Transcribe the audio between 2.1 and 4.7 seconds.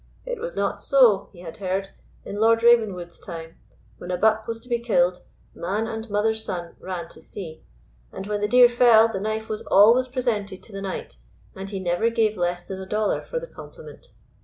in Lord Ravenswood's time: when a buck was to